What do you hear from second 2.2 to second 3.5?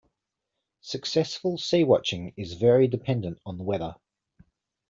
is very dependent